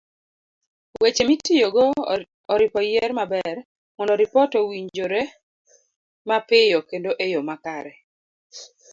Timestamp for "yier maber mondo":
2.89-4.13